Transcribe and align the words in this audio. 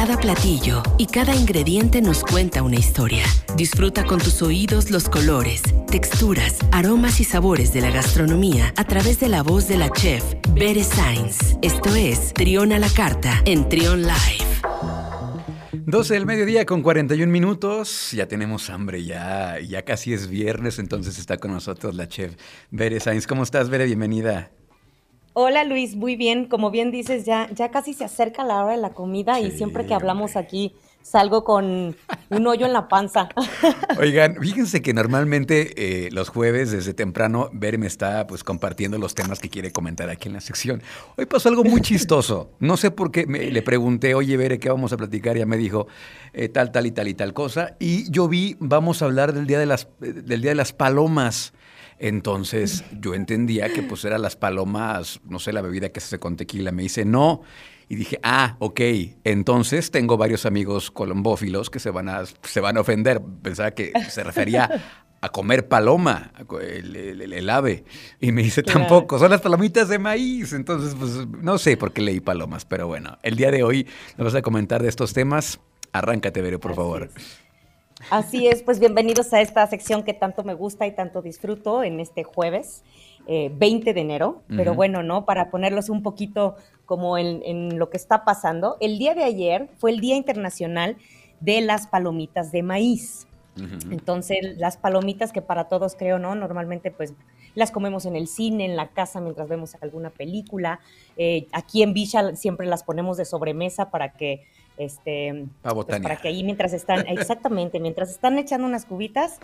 Cada 0.00 0.16
platillo 0.16 0.82
y 0.96 1.04
cada 1.04 1.34
ingrediente 1.34 2.00
nos 2.00 2.22
cuenta 2.22 2.62
una 2.62 2.76
historia. 2.76 3.22
Disfruta 3.54 4.02
con 4.06 4.18
tus 4.18 4.40
oídos 4.40 4.90
los 4.90 5.10
colores, 5.10 5.60
texturas, 5.90 6.56
aromas 6.72 7.20
y 7.20 7.24
sabores 7.24 7.74
de 7.74 7.82
la 7.82 7.90
gastronomía 7.90 8.72
a 8.78 8.84
través 8.84 9.20
de 9.20 9.28
la 9.28 9.42
voz 9.42 9.68
de 9.68 9.76
la 9.76 9.90
chef 9.90 10.24
Bere 10.54 10.84
Sainz. 10.84 11.58
Esto 11.60 11.94
es 11.94 12.32
Trión 12.32 12.72
a 12.72 12.78
la 12.78 12.88
Carta 12.88 13.42
en 13.44 13.68
Trión 13.68 14.00
Live. 14.00 14.46
12 15.74 16.14
del 16.14 16.24
mediodía 16.24 16.64
con 16.64 16.80
41 16.80 17.30
minutos. 17.30 18.12
Ya 18.12 18.26
tenemos 18.26 18.70
hambre, 18.70 19.04
ya, 19.04 19.58
ya 19.60 19.84
casi 19.84 20.14
es 20.14 20.28
viernes, 20.28 20.78
entonces 20.78 21.18
está 21.18 21.36
con 21.36 21.52
nosotros 21.52 21.94
la 21.94 22.08
chef 22.08 22.36
Bere 22.70 23.00
Sainz. 23.00 23.26
¿Cómo 23.26 23.42
estás, 23.42 23.68
Bere? 23.68 23.84
Bienvenida. 23.84 24.50
Hola 25.42 25.64
Luis, 25.64 25.96
muy 25.96 26.16
bien. 26.16 26.44
Como 26.44 26.70
bien 26.70 26.90
dices, 26.90 27.24
ya, 27.24 27.48
ya 27.54 27.70
casi 27.70 27.94
se 27.94 28.04
acerca 28.04 28.44
la 28.44 28.62
hora 28.62 28.72
de 28.72 28.76
la 28.76 28.90
comida 28.90 29.40
y 29.40 29.50
siempre 29.50 29.86
que 29.86 29.94
hablamos 29.94 30.36
aquí 30.36 30.74
salgo 31.00 31.44
con 31.44 31.96
un 32.28 32.46
hoyo 32.46 32.66
en 32.66 32.74
la 32.74 32.88
panza. 32.88 33.30
Oigan, 33.98 34.36
fíjense 34.38 34.82
que 34.82 34.92
normalmente 34.92 35.72
eh, 35.78 36.10
los 36.10 36.28
jueves 36.28 36.72
desde 36.72 36.92
temprano 36.92 37.48
Bere 37.54 37.78
me 37.78 37.86
está 37.86 38.26
pues 38.26 38.44
compartiendo 38.44 38.98
los 38.98 39.14
temas 39.14 39.38
que 39.38 39.48
quiere 39.48 39.72
comentar 39.72 40.10
aquí 40.10 40.28
en 40.28 40.34
la 40.34 40.42
sección. 40.42 40.82
Hoy 41.16 41.24
pasó 41.24 41.48
algo 41.48 41.64
muy 41.64 41.80
chistoso. 41.80 42.50
No 42.58 42.76
sé 42.76 42.90
por 42.90 43.10
qué 43.10 43.26
me, 43.26 43.50
le 43.50 43.62
pregunté, 43.62 44.14
oye 44.14 44.36
Bere, 44.36 44.58
¿qué 44.58 44.68
vamos 44.68 44.92
a 44.92 44.98
platicar? 44.98 45.38
Y 45.38 45.40
ya 45.40 45.46
me 45.46 45.56
dijo 45.56 45.86
eh, 46.34 46.50
tal, 46.50 46.70
tal 46.70 46.84
y 46.84 46.90
tal 46.90 47.08
y 47.08 47.14
tal 47.14 47.32
cosa. 47.32 47.76
Y 47.78 48.10
yo 48.10 48.28
vi, 48.28 48.58
vamos 48.60 49.00
a 49.00 49.06
hablar 49.06 49.32
del 49.32 49.46
día 49.46 49.58
de 49.58 49.64
las, 49.64 49.88
del 50.00 50.42
día 50.42 50.50
de 50.50 50.56
las 50.56 50.74
palomas. 50.74 51.54
Entonces 52.00 52.82
yo 52.98 53.14
entendía 53.14 53.70
que 53.72 53.82
pues 53.82 54.06
eran 54.06 54.22
las 54.22 54.34
palomas, 54.34 55.20
no 55.28 55.38
sé, 55.38 55.52
la 55.52 55.60
bebida 55.60 55.90
que 55.90 56.00
se 56.00 56.06
hace 56.06 56.18
con 56.18 56.36
tequila. 56.36 56.72
Me 56.72 56.82
dice, 56.82 57.04
no. 57.04 57.42
Y 57.90 57.96
dije, 57.96 58.18
ah, 58.22 58.56
ok, 58.58 58.80
entonces 59.24 59.90
tengo 59.90 60.16
varios 60.16 60.46
amigos 60.46 60.90
colombófilos 60.90 61.68
que 61.68 61.78
se 61.78 61.90
van 61.90 62.08
a, 62.08 62.22
se 62.24 62.60
van 62.60 62.78
a 62.78 62.80
ofender. 62.80 63.20
Pensaba 63.42 63.72
que 63.72 63.92
se 64.08 64.24
refería 64.24 64.82
a 65.20 65.28
comer 65.28 65.68
paloma, 65.68 66.32
el, 66.62 67.50
ave. 67.50 67.84
Y 68.18 68.32
me 68.32 68.44
dice, 68.44 68.62
tampoco, 68.62 69.18
son 69.18 69.30
las 69.30 69.42
palomitas 69.42 69.88
de 69.90 69.98
maíz. 69.98 70.54
Entonces, 70.54 70.94
pues 70.98 71.26
no 71.42 71.58
sé 71.58 71.76
por 71.76 71.92
qué 71.92 72.00
leí 72.00 72.20
palomas, 72.20 72.64
pero 72.64 72.86
bueno, 72.86 73.18
el 73.22 73.36
día 73.36 73.50
de 73.50 73.62
hoy 73.62 73.86
nos 74.16 74.24
vas 74.24 74.36
a 74.36 74.42
comentar 74.42 74.82
de 74.82 74.88
estos 74.88 75.12
temas. 75.12 75.60
Arráncate, 75.92 76.40
Vero, 76.40 76.60
por 76.60 76.74
favor. 76.74 77.10
Así 78.08 78.48
es, 78.48 78.62
pues 78.62 78.80
bienvenidos 78.80 79.32
a 79.32 79.40
esta 79.40 79.66
sección 79.66 80.02
que 80.02 80.14
tanto 80.14 80.42
me 80.42 80.54
gusta 80.54 80.86
y 80.86 80.92
tanto 80.92 81.20
disfruto 81.20 81.82
en 81.82 82.00
este 82.00 82.24
jueves, 82.24 82.82
20 83.26 83.90
eh, 83.90 83.94
de 83.94 84.00
enero. 84.00 84.42
Pero 84.48 84.74
bueno, 84.74 85.02
¿no? 85.02 85.26
Para 85.26 85.50
ponerlos 85.50 85.90
un 85.90 86.02
poquito 86.02 86.56
como 86.86 87.18
en, 87.18 87.78
lo 87.78 87.90
que 87.90 87.98
está 87.98 88.24
pasando, 88.24 88.78
el 88.80 88.98
día 88.98 89.14
de 89.14 89.24
ayer 89.24 89.68
fue 89.76 89.90
el 89.90 90.00
Día 90.00 90.16
Internacional 90.16 90.96
de 91.40 91.60
las 91.60 91.86
Palomitas 91.86 92.52
de 92.52 92.62
Maíz. 92.62 93.26
Entonces, 93.90 94.56
las 94.56 94.78
palomitas 94.78 95.32
que 95.32 95.42
para 95.42 95.68
todos 95.68 95.94
creo, 95.94 96.18
¿no? 96.18 96.34
Normalmente 96.34 96.90
pues 96.90 97.12
las 97.54 97.70
comemos 97.70 98.06
en 98.06 98.16
el 98.16 98.26
cine, 98.26 98.64
en 98.64 98.74
la 98.74 98.88
casa 98.88 99.20
mientras 99.20 99.48
vemos 99.48 99.76
alguna 99.82 100.08
película. 100.08 100.80
Eh, 101.18 101.46
aquí 101.52 101.82
en 101.82 101.92
Villa 101.92 102.34
siempre 102.36 102.66
las 102.66 102.84
ponemos 102.84 103.18
de 103.18 103.26
sobremesa 103.26 103.90
para 103.90 104.14
que 104.14 104.46
este, 104.76 105.46
pues, 105.62 106.00
para 106.00 106.16
que 106.16 106.28
ahí 106.28 106.42
mientras 106.42 106.72
están, 106.72 107.06
exactamente, 107.06 107.80
mientras 107.80 108.10
están 108.10 108.38
echando 108.38 108.66
unas 108.66 108.86
cubitas, 108.86 109.38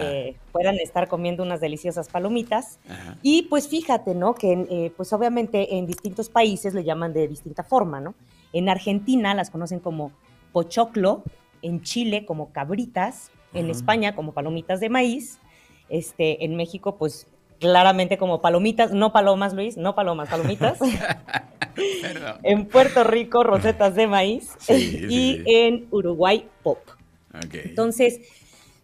eh, 0.00 0.36
puedan 0.50 0.76
estar 0.76 1.08
comiendo 1.08 1.42
unas 1.42 1.60
deliciosas 1.60 2.08
palomitas. 2.08 2.78
Y 3.22 3.42
pues 3.42 3.68
fíjate, 3.68 4.14
¿no? 4.14 4.34
Que 4.34 4.66
eh, 4.70 4.92
pues 4.96 5.12
obviamente 5.12 5.76
en 5.76 5.86
distintos 5.86 6.30
países 6.30 6.72
le 6.72 6.84
llaman 6.84 7.12
de 7.12 7.28
distinta 7.28 7.62
forma, 7.62 8.00
¿no? 8.00 8.14
En 8.52 8.68
Argentina 8.68 9.34
las 9.34 9.50
conocen 9.50 9.80
como 9.80 10.10
pochoclo, 10.52 11.22
en 11.60 11.82
Chile 11.82 12.24
como 12.24 12.50
cabritas, 12.52 13.30
en 13.52 13.70
España 13.70 14.14
como 14.14 14.32
palomitas 14.32 14.80
de 14.80 14.88
maíz, 14.88 15.38
este, 15.88 16.44
en 16.44 16.56
México 16.56 16.96
pues 16.96 17.26
claramente 17.60 18.18
como 18.18 18.40
palomitas, 18.40 18.92
no 18.92 19.12
palomas, 19.12 19.52
Luis, 19.52 19.76
no 19.76 19.94
palomas, 19.94 20.28
palomitas. 20.28 20.78
en 22.42 22.66
Puerto 22.66 23.04
Rico, 23.04 23.44
rosetas 23.44 23.94
de 23.94 24.06
maíz. 24.06 24.50
y 24.68 25.42
en 25.46 25.86
Uruguay, 25.90 26.48
pop. 26.62 26.78
Entonces, 27.52 28.20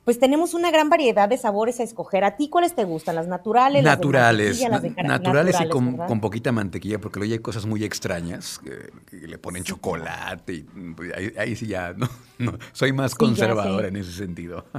pues 0.04 0.18
tenemos 0.18 0.52
una 0.52 0.70
gran 0.70 0.90
variedad 0.90 1.28
de 1.28 1.38
sabores 1.38 1.80
a 1.80 1.82
escoger. 1.82 2.24
¿A 2.24 2.36
ti 2.36 2.48
cuales 2.48 2.74
te 2.74 2.84
gustan? 2.84 3.14
¿Las 3.14 3.26
naturales? 3.26 3.82
Naturales. 3.82 4.60
Las 4.60 4.82
de 4.82 4.90
naturales, 4.90 5.56
y 5.60 5.68
con, 5.68 6.20
poquita 6.20 6.52
mantequilla, 6.52 6.98
porque 6.98 7.20
hoy 7.20 7.32
hay 7.32 7.38
cosas 7.38 7.64
muy 7.64 7.84
extrañas 7.84 8.58
que, 8.58 9.26
le 9.26 9.38
ponen 9.38 9.64
chocolate. 9.64 10.52
Y, 10.52 10.62
pues, 10.94 11.12
ahí, 11.38 11.56
sí 11.56 11.68
ya, 11.68 11.94
no, 11.94 12.08
soy 12.72 12.92
más 12.92 13.14
conservadora 13.14 13.88
en 13.88 13.96
ese 13.96 14.12
sentido. 14.12 14.66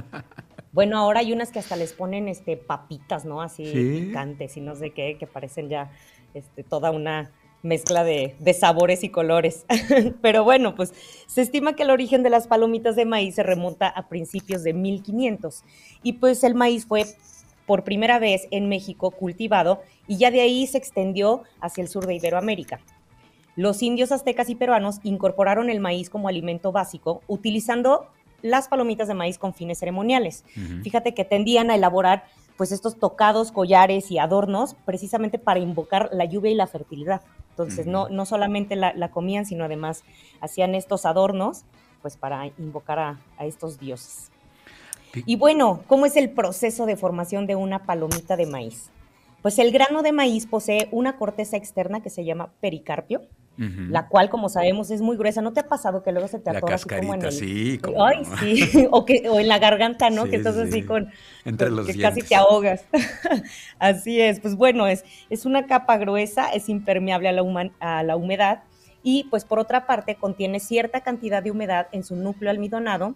Bueno, 0.72 0.98
ahora 0.98 1.20
hay 1.20 1.32
unas 1.32 1.52
que 1.52 1.58
hasta 1.58 1.74
les 1.74 1.94
ponen 1.94 2.28
este 2.28 2.58
papitas, 2.58 3.24
¿no? 3.24 3.40
Así 3.40 3.64
picantes 3.64 4.58
y 4.58 4.60
no 4.60 4.74
sé 4.74 4.90
qué, 4.90 5.16
que 5.18 5.26
parecen 5.26 5.70
ya 5.70 5.90
este, 6.34 6.64
toda 6.64 6.90
una 6.90 7.30
mezcla 7.66 8.04
de, 8.04 8.34
sabores 8.58 9.04
y 9.04 9.10
colores. 9.10 9.66
Pero 10.22 10.44
bueno, 10.44 10.74
pues 10.74 10.94
se 11.26 11.42
estima 11.42 11.74
que 11.74 11.82
el 11.82 11.90
origen 11.90 12.22
de 12.22 12.30
las 12.30 12.46
palomitas 12.46 12.96
de 12.96 13.04
maíz 13.04 13.34
se 13.34 13.42
remonta 13.42 13.88
a 13.88 14.08
principios 14.08 14.62
de 14.62 14.72
1500 14.72 15.64
y 16.02 16.14
pues 16.14 16.42
el 16.44 16.54
maíz 16.54 16.86
fue 16.86 17.04
por 17.66 17.84
primera 17.84 18.18
vez 18.18 18.46
en 18.50 18.68
México 18.68 19.10
cultivado 19.10 19.82
y 20.06 20.16
ya 20.16 20.30
de 20.30 20.40
ahí 20.40 20.66
se 20.66 20.78
extendió 20.78 21.42
hacia 21.60 21.82
el 21.82 21.88
sur 21.88 22.06
de 22.06 22.14
Iberoamérica. 22.14 22.80
Los 23.56 23.82
indios 23.82 24.12
aztecas 24.12 24.50
y 24.50 24.54
peruanos 24.54 25.00
incorporaron 25.02 25.70
el 25.70 25.80
maíz 25.80 26.10
como 26.10 26.28
alimento 26.28 26.72
básico, 26.72 27.22
utilizando 27.26 28.06
las 28.42 28.68
palomitas 28.68 29.08
de 29.08 29.14
maíz 29.14 29.38
con 29.38 29.54
fines 29.54 29.78
ceremoniales. 29.78 30.44
Fíjate 30.82 31.14
que 31.14 31.24
tendían 31.24 31.70
a 31.70 31.74
elaborar 31.74 32.24
pues 32.56 32.72
estos 32.72 32.96
tocados, 32.98 33.52
collares 33.52 34.10
y 34.10 34.18
adornos 34.18 34.74
precisamente 34.84 35.38
para 35.38 35.60
invocar 35.60 36.08
la 36.12 36.24
lluvia 36.24 36.50
y 36.50 36.54
la 36.54 36.66
fertilidad. 36.66 37.22
Entonces 37.50 37.86
no, 37.86 38.08
no 38.08 38.26
solamente 38.26 38.76
la, 38.76 39.10
comían, 39.10 39.46
sino 39.46 39.64
además 39.64 40.04
hacían 40.40 40.74
estos 40.74 41.06
adornos 41.06 41.64
pues 42.02 42.16
para 42.16 42.46
invocar 42.58 42.98
a, 42.98 43.20
a 43.38 43.46
estos 43.46 43.78
dioses. 43.78 44.30
Y 45.14 45.36
bueno, 45.36 45.82
¿cómo 45.86 46.04
es 46.04 46.16
el 46.16 46.30
proceso 46.30 46.84
de 46.84 46.96
formación 46.96 47.46
de 47.46 47.56
una 47.56 47.84
palomita 47.84 48.36
de 48.36 48.46
maíz? 48.46 48.90
Pues 49.40 49.58
el 49.58 49.72
grano 49.72 50.02
de 50.02 50.12
maíz 50.12 50.46
posee 50.46 50.88
una 50.92 51.16
corteza 51.16 51.56
externa 51.56 52.02
que 52.02 52.10
se 52.10 52.24
llama 52.24 52.52
pericarpio, 52.60 53.22
la 53.58 54.08
cual, 54.08 54.28
como 54.28 54.48
sabemos, 54.48 54.90
es 54.90 55.00
muy 55.00 55.16
gruesa. 55.16 55.40
¿No 55.40 55.52
te 55.52 55.60
ha 55.60 55.68
pasado 55.68 56.02
que 56.02 56.12
luego 56.12 56.28
se 56.28 56.38
te 56.38 56.50
atora 56.50 56.74
así 56.74 56.88
como 56.88 57.14
en 57.14 57.24
el... 57.24 57.32
sí. 57.32 57.80
Ay, 57.98 58.24
sí. 58.38 58.86
o, 58.90 59.04
que, 59.04 59.28
o 59.28 59.40
en 59.40 59.48
la 59.48 59.58
garganta, 59.58 60.10
¿no? 60.10 60.24
que 60.24 60.36
estás 60.36 60.56
así 60.56 60.82
con... 60.82 61.10
Entre 61.44 61.70
los 61.70 61.86
Que 61.86 61.98
casi 61.98 62.22
te 62.22 62.34
ahogas. 62.34 62.84
así 63.78 64.20
es. 64.20 64.40
Pues 64.40 64.56
bueno, 64.56 64.86
es, 64.86 65.04
es 65.30 65.46
una 65.46 65.66
capa 65.66 65.96
gruesa, 65.96 66.48
es 66.50 66.68
impermeable 66.68 67.28
a 67.28 67.32
la, 67.32 67.70
a 67.80 68.02
la 68.02 68.16
humedad 68.16 68.62
y 69.02 69.24
pues 69.30 69.44
por 69.44 69.58
otra 69.60 69.86
parte 69.86 70.16
contiene 70.16 70.58
cierta 70.58 71.00
cantidad 71.00 71.42
de 71.42 71.52
humedad 71.52 71.86
en 71.92 72.02
su 72.02 72.16
núcleo 72.16 72.50
almidonado 72.50 73.14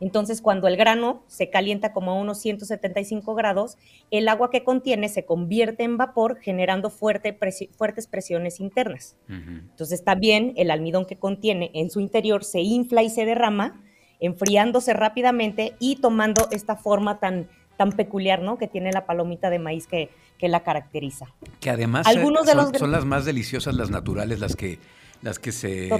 entonces, 0.00 0.40
cuando 0.40 0.68
el 0.68 0.76
grano 0.76 1.22
se 1.26 1.50
calienta 1.50 1.92
como 1.92 2.12
a 2.12 2.14
unos 2.14 2.38
175 2.40 3.34
grados, 3.34 3.76
el 4.10 4.28
agua 4.28 4.50
que 4.50 4.64
contiene 4.64 5.08
se 5.08 5.24
convierte 5.24 5.84
en 5.84 5.96
vapor, 5.96 6.38
generando 6.40 6.90
fuertes 6.90 8.06
presiones 8.06 8.60
internas. 8.60 9.16
Entonces, 9.28 10.04
también 10.04 10.52
el 10.56 10.70
almidón 10.70 11.06
que 11.06 11.16
contiene 11.16 11.70
en 11.74 11.90
su 11.90 12.00
interior 12.00 12.44
se 12.44 12.60
infla 12.60 13.02
y 13.02 13.10
se 13.10 13.24
derrama, 13.24 13.82
enfriándose 14.20 14.92
rápidamente 14.94 15.74
y 15.78 15.96
tomando 15.96 16.48
esta 16.50 16.76
forma 16.76 17.18
tan, 17.18 17.48
tan 17.76 17.92
peculiar 17.92 18.42
¿no? 18.42 18.58
que 18.58 18.68
tiene 18.68 18.92
la 18.92 19.06
palomita 19.06 19.50
de 19.50 19.58
maíz 19.58 19.86
que, 19.86 20.10
que 20.38 20.48
la 20.48 20.62
caracteriza. 20.62 21.26
Que 21.60 21.70
además 21.70 22.06
Algunos 22.06 22.46
son 22.78 22.92
las 22.92 23.04
más 23.04 23.24
deliciosas, 23.24 23.74
las 23.74 23.90
naturales, 23.90 24.40
las 24.40 24.56
que 24.56 24.78
las 25.22 25.38
que 25.38 25.52
se 25.52 25.90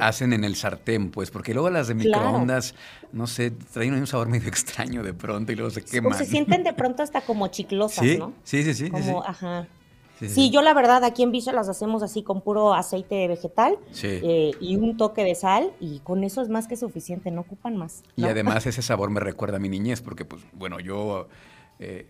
hacen 0.00 0.32
en 0.32 0.44
el 0.44 0.56
sartén, 0.56 1.10
pues, 1.10 1.30
porque 1.30 1.54
luego 1.54 1.70
las 1.70 1.88
de 1.88 1.94
microondas, 1.94 2.74
no 3.12 3.26
sé, 3.26 3.50
traen 3.50 3.94
un 3.94 4.06
sabor 4.06 4.28
medio 4.28 4.48
extraño 4.48 5.02
de 5.02 5.14
pronto 5.14 5.52
y 5.52 5.56
luego 5.56 5.70
se 5.70 5.82
queman. 5.82 6.14
Se 6.14 6.26
sienten 6.26 6.62
de 6.62 6.72
pronto 6.72 7.02
hasta 7.02 7.20
como 7.22 7.48
chiclosas, 7.48 8.04
¿no? 8.18 8.32
Sí, 8.44 8.62
sí, 8.62 8.74
sí. 8.74 8.90
Como, 8.90 9.22
ajá. 9.22 9.66
Sí, 10.18 10.50
yo 10.50 10.62
la 10.62 10.72
verdad 10.72 11.04
aquí 11.04 11.22
en 11.22 11.30
Villa 11.30 11.52
las 11.52 11.68
hacemos 11.68 12.02
así 12.02 12.22
con 12.22 12.40
puro 12.40 12.72
aceite 12.72 13.28
vegetal 13.28 13.78
eh, 14.02 14.52
y 14.60 14.76
un 14.76 14.96
toque 14.96 15.22
de 15.24 15.34
sal 15.34 15.72
y 15.78 15.98
con 16.00 16.24
eso 16.24 16.40
es 16.40 16.48
más 16.48 16.66
que 16.66 16.76
suficiente, 16.76 17.30
no 17.30 17.42
ocupan 17.42 17.76
más. 17.76 18.02
Y 18.16 18.24
además 18.24 18.64
ese 18.66 18.80
sabor 18.80 19.10
me 19.10 19.20
recuerda 19.20 19.56
a 19.56 19.60
mi 19.60 19.68
niñez 19.68 20.00
porque 20.00 20.24
pues 20.24 20.42
bueno, 20.54 20.80
yo 20.80 21.28
eh, 21.78 22.06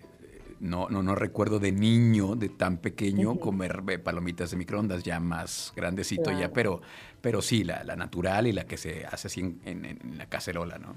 no, 0.60 0.88
no, 0.88 1.02
no 1.02 1.14
recuerdo 1.14 1.58
de 1.58 1.72
niño, 1.72 2.34
de 2.36 2.48
tan 2.48 2.78
pequeño, 2.78 3.38
comer 3.38 3.82
eh, 3.88 3.98
palomitas 3.98 4.50
de 4.50 4.56
microondas, 4.56 5.02
ya 5.02 5.20
más 5.20 5.72
grandecito 5.76 6.30
ya, 6.30 6.52
pero, 6.52 6.80
pero 7.20 7.42
sí, 7.42 7.64
la, 7.64 7.84
natural 7.96 8.46
y 8.46 8.52
la 8.52 8.64
que 8.64 8.76
se 8.76 9.06
hace 9.06 9.28
así 9.28 9.40
en, 9.64 10.16
la 10.16 10.26
cacerola, 10.26 10.78
¿no? 10.78 10.94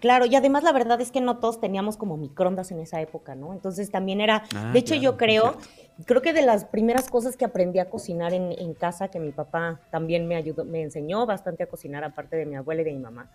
Claro, 0.00 0.26
y 0.26 0.34
además 0.34 0.64
la 0.64 0.72
verdad 0.72 1.00
es 1.00 1.10
que 1.10 1.22
no 1.22 1.38
todos 1.38 1.60
teníamos 1.60 1.96
como 1.96 2.18
microondas 2.18 2.70
en 2.70 2.78
esa 2.80 3.00
época, 3.00 3.34
¿no? 3.34 3.54
Entonces 3.54 3.90
también 3.90 4.20
era, 4.20 4.44
Ah, 4.54 4.70
de 4.72 4.78
hecho 4.78 4.94
claro, 4.94 5.02
yo 5.02 5.16
creo, 5.16 5.56
creo 6.04 6.20
que 6.20 6.34
de 6.34 6.42
las 6.42 6.66
primeras 6.66 7.08
cosas 7.08 7.38
que 7.38 7.46
aprendí 7.46 7.78
a 7.78 7.88
cocinar 7.88 8.34
en, 8.34 8.52
en 8.52 8.74
casa, 8.74 9.08
que 9.08 9.18
mi 9.18 9.32
papá 9.32 9.80
también 9.90 10.28
me 10.28 10.36
ayudó, 10.36 10.64
me 10.66 10.82
enseñó 10.82 11.24
bastante 11.24 11.62
a 11.62 11.66
cocinar, 11.68 12.04
aparte 12.04 12.36
de 12.36 12.44
mi 12.44 12.54
abuela 12.54 12.82
y 12.82 12.84
de 12.84 12.92
mi 12.92 12.98
mamá, 12.98 13.30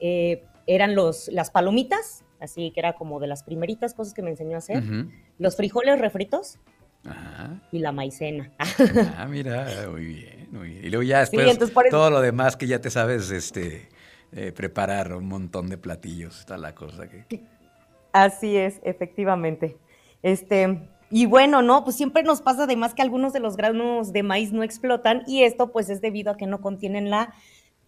eh, 0.00 0.44
eran 0.66 0.94
los, 0.94 1.28
las 1.28 1.50
palomitas, 1.50 2.24
así 2.40 2.70
que 2.72 2.80
era 2.80 2.94
como 2.94 3.20
de 3.20 3.26
las 3.26 3.42
primeritas 3.42 3.94
cosas 3.94 4.14
que 4.14 4.22
me 4.22 4.30
enseñó 4.30 4.56
a 4.56 4.58
hacer, 4.58 4.82
los 5.38 5.56
frijoles 5.56 5.98
refritos 5.98 6.58
Ajá. 7.04 7.60
y 7.72 7.78
la 7.78 7.92
maicena. 7.92 8.52
Ah, 9.16 9.26
mira, 9.28 9.66
muy 9.90 10.04
bien, 10.04 10.48
muy 10.52 10.68
bien. 10.70 10.84
Y 10.84 10.90
luego 10.90 11.02
ya 11.02 11.20
después 11.20 11.46
eso- 11.46 11.70
todo 11.90 12.10
lo 12.10 12.20
demás 12.20 12.56
que 12.56 12.66
ya 12.66 12.80
te 12.80 12.90
sabes 12.90 13.30
este 13.30 13.88
eh, 14.32 14.52
preparar 14.52 15.12
un 15.14 15.26
montón 15.26 15.68
de 15.68 15.76
platillos, 15.78 16.38
está 16.40 16.56
la 16.56 16.74
cosa 16.74 17.08
que. 17.08 17.42
Así 18.12 18.56
es, 18.56 18.80
efectivamente. 18.84 19.76
Este, 20.22 20.88
y 21.10 21.26
bueno, 21.26 21.62
no, 21.62 21.82
pues 21.84 21.96
siempre 21.96 22.22
nos 22.22 22.40
pasa 22.42 22.64
además 22.64 22.94
que 22.94 23.02
algunos 23.02 23.32
de 23.32 23.40
los 23.40 23.56
granos 23.56 24.12
de 24.12 24.22
maíz 24.22 24.52
no 24.52 24.62
explotan 24.62 25.22
y 25.26 25.42
esto 25.42 25.72
pues 25.72 25.90
es 25.90 26.00
debido 26.00 26.30
a 26.32 26.36
que 26.36 26.46
no 26.46 26.60
contienen 26.60 27.10
la 27.10 27.34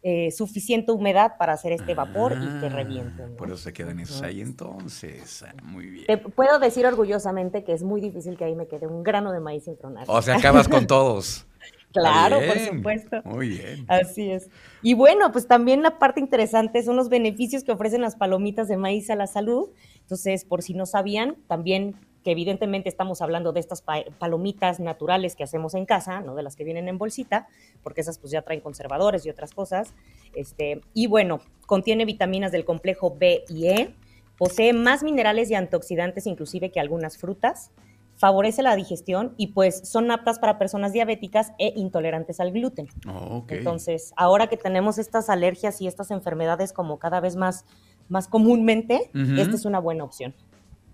eh, 0.02 0.31
suficiente 0.32 0.90
humedad 0.93 1.32
para 1.38 1.52
hacer 1.52 1.72
este 1.72 1.94
vapor 1.94 2.32
y 2.32 2.60
que 2.60 2.66
Ah, 2.66 2.70
revienten. 2.70 3.31
¿no? 3.31 3.37
Por 3.37 3.49
eso 3.49 3.58
se 3.58 3.72
quedan 3.72 4.00
esos 4.00 4.20
ahí 4.22 4.40
entonces. 4.40 5.44
Ah, 5.46 5.54
muy 5.62 5.87
bien. 5.87 6.06
Te 6.06 6.19
puedo 6.19 6.58
decir 6.58 6.84
orgullosamente 6.87 7.62
que 7.64 7.72
es 7.72 7.82
muy 7.82 8.00
difícil 8.00 8.37
que 8.37 8.44
ahí 8.44 8.54
me 8.56 8.66
quede 8.66 8.87
un 8.87 9.02
grano 9.02 9.32
de 9.32 9.40
maíz 9.40 9.64
sin 9.64 9.76
tronar. 9.76 10.04
O 10.08 10.20
sea, 10.22 10.37
acabas 10.37 10.69
con 10.69 10.87
todos. 10.87 11.46
Claro, 11.93 12.38
por 12.46 12.58
supuesto. 12.58 13.20
Muy 13.26 13.49
bien. 13.50 13.84
Así 13.87 14.31
es. 14.31 14.49
Y 14.81 14.94
bueno, 14.94 15.31
pues 15.31 15.46
también 15.46 15.82
la 15.82 15.99
parte 15.99 16.20
interesante 16.20 16.82
son 16.82 16.96
los 16.96 17.10
beneficios 17.10 17.64
que 17.64 17.72
ofrecen 17.72 18.00
las 18.00 18.16
palomitas 18.16 18.66
de 18.66 18.78
maíz 18.78 19.10
a 19.10 19.14
la 19.14 19.26
salud. 19.26 19.69
Entonces, 20.00 20.46
por 20.46 20.62
si 20.62 20.72
no 20.72 20.87
sabían, 20.87 21.37
también 21.48 21.96
que 22.22 22.30
evidentemente 22.30 22.88
estamos 22.88 23.20
hablando 23.20 23.52
de 23.52 23.60
estas 23.60 23.82
pa- 23.82 24.04
palomitas 24.19 24.80
naturales 24.80 25.34
que 25.36 25.44
hacemos 25.44 25.74
en 25.74 25.86
casa, 25.86 26.20
no 26.20 26.34
de 26.34 26.42
las 26.42 26.56
que 26.56 26.64
vienen 26.64 26.88
en 26.88 26.98
bolsita, 26.98 27.48
porque 27.82 28.00
esas 28.00 28.19
pues 28.19 28.30
ya 28.30 28.42
traen 28.42 28.60
conservadores 28.60 29.26
y 29.26 29.30
otras 29.30 29.52
cosas. 29.52 29.92
Este, 30.34 30.80
y 30.94 31.06
bueno, 31.06 31.40
contiene 31.66 32.04
vitaminas 32.04 32.52
del 32.52 32.64
complejo 32.64 33.16
B 33.19 33.44
y 33.48 33.69
E, 33.69 33.94
posee 34.38 34.72
más 34.72 35.02
minerales 35.02 35.50
y 35.50 35.54
antioxidantes 35.54 36.26
inclusive 36.26 36.70
que 36.70 36.80
algunas 36.80 37.19
frutas, 37.19 37.70
favorece 38.14 38.62
la 38.62 38.76
digestión 38.76 39.34
y 39.36 39.48
pues 39.48 39.88
son 39.88 40.10
aptas 40.12 40.38
para 40.38 40.58
personas 40.58 40.92
diabéticas 40.92 41.52
e 41.58 41.72
intolerantes 41.74 42.38
al 42.38 42.52
gluten. 42.52 42.86
Oh. 43.08 43.44
Entonces, 43.48 44.12
ahora 44.16 44.46
que 44.46 44.56
tenemos 44.56 44.98
estas 44.98 45.28
alergias 45.28 45.80
y 45.80 45.88
estas 45.88 46.12
enfermedades 46.12 46.72
como 46.72 46.98
cada 47.00 47.19
vez 47.19 47.34
más, 47.34 47.64
más 48.08 48.28
comúnmente, 48.28 49.10
esta 49.12 49.56
es 49.56 49.64
una 49.64 49.80
buena 49.80 50.04
opción. 50.04 50.34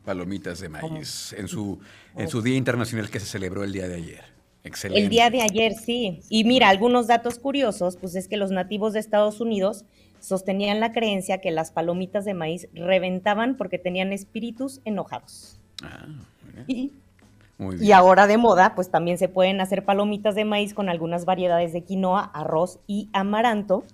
Palomitas 0.09 0.61
de 0.61 0.71
maíz 0.71 1.35
en 1.35 1.49
su 1.49 1.81
en 2.17 2.29
su 2.29 2.41
día 2.41 2.57
internacional 2.57 3.11
que 3.11 3.21
se 3.21 3.27
celebró 3.27 3.63
el 3.63 3.73
día 3.73 3.87
de 3.89 3.97
ayer. 3.97 4.25
Excelente. 4.65 5.03
El 5.03 5.11
día 5.11 5.29
de 5.29 5.43
ayer, 5.43 5.75
sí. 5.75 6.21
Y 6.31 6.45
mira, 6.45 6.71
algunos 6.71 7.07
datos 7.07 7.39
curiosos, 7.39 7.99
pues 7.99 8.15
es 8.15 8.27
que 8.27 8.39
los 8.39 8.51
nativos 8.51 8.95
de 8.95 9.01
Estados 9.01 9.43
Unidos 9.43 9.85
sostenían 10.21 10.81
la 10.81 10.93
creencia 10.93 11.43
que 11.43 11.51
las 11.51 11.73
palomitas 11.73 12.25
de 12.25 12.33
maíz 12.33 12.69
reventaban 12.73 13.55
porque 13.59 13.79
tenían 13.79 14.15
espíritus 14.15 14.81
enojados. 14.87 15.61
Ah, 15.83 16.07
Y, 16.67 16.93
muy 17.59 17.77
y 17.77 17.79
bien. 17.81 17.93
ahora 17.93 18.27
de 18.27 18.39
moda, 18.39 18.75
pues 18.75 18.91
también 18.91 19.19
se 19.19 19.29
pueden 19.29 19.61
hacer 19.61 19.85
palomitas 19.85 20.35
de 20.35 20.47
maíz 20.47 20.73
con 20.73 20.89
algunas 20.89 21.27
variedades 21.27 21.75
de 21.75 21.85
quinoa, 21.85 22.31
arroz 22.33 22.79
y 22.87 23.11
amaranto. 23.13 23.85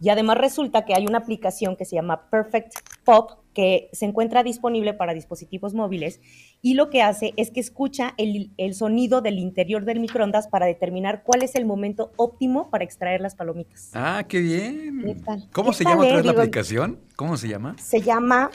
Y 0.00 0.10
además 0.10 0.38
resulta 0.38 0.84
que 0.84 0.94
hay 0.94 1.06
una 1.06 1.18
aplicación 1.18 1.74
que 1.74 1.84
se 1.84 1.96
llama 1.96 2.30
Perfect 2.30 2.72
Pop 3.04 3.32
que 3.56 3.88
se 3.94 4.04
encuentra 4.04 4.42
disponible 4.42 4.92
para 4.92 5.14
dispositivos 5.14 5.72
móviles 5.72 6.20
y 6.60 6.74
lo 6.74 6.90
que 6.90 7.00
hace 7.00 7.32
es 7.38 7.50
que 7.50 7.60
escucha 7.60 8.12
el, 8.18 8.50
el 8.58 8.74
sonido 8.74 9.22
del 9.22 9.38
interior 9.38 9.86
del 9.86 9.98
microondas 9.98 10.46
para 10.46 10.66
determinar 10.66 11.22
cuál 11.24 11.42
es 11.42 11.54
el 11.54 11.64
momento 11.64 12.12
óptimo 12.16 12.68
para 12.68 12.84
extraer 12.84 13.22
las 13.22 13.34
palomitas. 13.34 13.92
Ah, 13.94 14.24
qué 14.28 14.40
bien. 14.40 15.00
¿Qué 15.02 15.14
tal? 15.24 15.48
¿Cómo 15.52 15.70
¿Qué 15.70 15.78
se 15.78 15.84
tal, 15.84 15.94
llama 15.94 16.02
otra 16.04 16.12
eh? 16.12 16.16
vez 16.18 16.26
la 16.26 16.32
Digo- 16.32 16.42
aplicación? 16.42 17.00
¿Cómo 17.16 17.38
se 17.38 17.48
llama? 17.48 17.76
Se 17.78 18.02
llama 18.02 18.50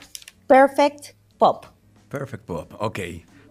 Perfect 0.45 1.15
Pop. 1.39 1.65
Perfect 2.07 2.44
Pop. 2.45 2.74
Ok. 2.77 3.00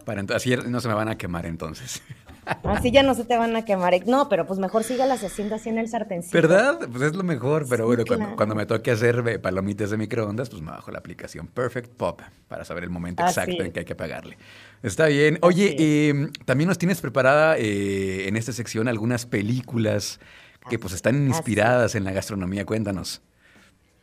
Para 0.05 0.23
así 0.35 0.55
no 0.69 0.81
se 0.81 0.87
me 0.89 0.95
van 0.95 1.09
a 1.09 1.19
quemar 1.19 1.47
entonces. 1.47 2.01
Así 2.65 2.91
ya 2.91 3.03
no 3.03 3.15
se 3.15 3.25
te 3.25 3.37
van 3.37 3.55
a 3.57 3.65
quemar. 3.65 3.95
No, 4.07 4.29
pero 4.29 4.47
pues 4.47 4.59
mejor 4.59 4.85
sígalas 4.85 5.23
haciendo 5.25 5.55
así 5.55 5.69
en 5.69 5.79
el 5.79 5.89
sartencito. 5.89 6.33
¿Verdad? 6.37 6.79
Pues 6.91 7.03
es 7.03 7.15
lo 7.15 7.23
mejor, 7.23 7.67
pero 7.69 7.85
Sí, 7.85 7.87
bueno, 7.89 8.05
cuando, 8.07 8.25
claro. 8.25 8.37
cuando 8.37 8.55
me 8.55 8.67
toque 8.67 8.91
hacer 8.91 9.23
eh, 9.27 9.39
palomitas 9.39 9.91
de 9.91 9.97
microondas, 9.97 10.51
pues 10.51 10.63
me 10.63 10.71
bajo 10.71 10.91
la 10.91 10.99
aplicación 10.99 11.47
Perfect 11.49 11.93
Pop 11.95 12.21
para 12.49 12.65
saber 12.65 12.85
el 12.85 12.91
momento 12.91 13.23
Así 13.23 13.41
exacto 13.41 13.63
en 13.63 13.73
que 13.73 13.81
hay 13.81 13.85
que 13.87 13.95
pagarle. 13.95 14.37
Está 14.83 15.07
bien. 15.07 15.39
Oye, 15.43 15.77
eh, 15.79 16.29
también 16.45 16.69
nos 16.69 16.79
tienes 16.79 17.01
preparada 17.01 17.57
eh, 17.59 18.29
en 18.29 18.37
esta 18.37 18.53
sección 18.53 18.89
algunas 18.89 19.27
películas 19.27 20.21
que 20.69 20.79
pues 20.79 20.93
están 20.93 21.17
Así 21.17 21.27
inspiradas 21.27 21.95
en 21.95 22.05
la 22.05 22.13
gastronomía. 22.13 22.65
Cuéntanos. 22.67 23.23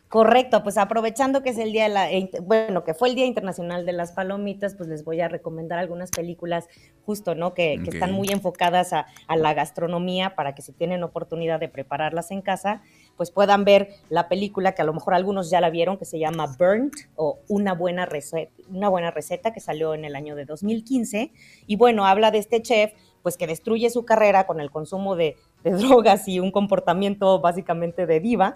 Correcto, 0.09 0.63
pues 0.63 0.77
aprovechando 0.77 1.43
que 1.43 1.49
es 1.49 1.57
el 1.57 1.73
día 1.73 1.83
de 1.83 1.89
la, 1.89 2.09
eh, 2.09 2.29
bueno, 2.41 2.85
que 2.85 2.93
fue 2.93 3.09
el 3.09 3.15
Día 3.15 3.25
Internacional 3.25 3.85
de 3.85 3.91
las 3.91 4.13
Palomitas, 4.13 4.73
pues 4.73 4.87
les 4.87 5.03
voy 5.03 5.19
a 5.19 5.27
recomendar 5.27 5.79
algunas 5.79 6.11
películas 6.11 6.69
justo, 7.05 7.35
¿no? 7.35 7.53
Que, 7.53 7.81
que 7.83 7.89
están 7.89 8.13
muy 8.13 8.29
enfocadas 8.29 8.93
a, 8.93 9.07
a 9.27 9.35
la 9.35 9.53
gastronomía 9.53 10.33
para 10.33 10.55
que 10.55 10.61
si 10.61 10.71
tienen 10.71 11.03
oportunidad 11.03 11.59
de 11.59 11.67
prepararlas 11.67 12.31
en 12.31 12.41
casa, 12.41 12.81
pues 13.17 13.31
puedan 13.31 13.65
ver 13.65 13.89
la 14.09 14.29
película 14.29 14.73
que 14.73 14.81
a 14.81 14.85
lo 14.85 14.93
mejor 14.93 15.13
algunos 15.13 15.49
ya 15.49 15.59
la 15.59 15.69
vieron, 15.69 15.97
que 15.97 16.05
se 16.05 16.19
llama 16.19 16.55
Burnt 16.57 16.93
o 17.17 17.39
Una 17.49 17.73
buena 17.73 18.05
receta, 18.05 18.51
una 18.69 18.87
buena 18.87 19.11
receta 19.11 19.51
que 19.51 19.59
salió 19.59 19.93
en 19.93 20.05
el 20.05 20.15
año 20.15 20.37
de 20.37 20.45
2015. 20.45 21.31
Y 21.65 21.75
bueno, 21.75 22.05
habla 22.05 22.31
de 22.31 22.37
este 22.37 22.61
chef, 22.61 22.93
pues 23.23 23.35
que 23.35 23.45
destruye 23.45 23.89
su 23.89 24.05
carrera 24.05 24.47
con 24.47 24.61
el 24.61 24.71
consumo 24.71 25.17
de, 25.17 25.35
de 25.65 25.71
drogas 25.71 26.29
y 26.29 26.39
un 26.39 26.51
comportamiento 26.51 27.41
básicamente 27.41 28.05
de 28.05 28.21
diva. 28.21 28.55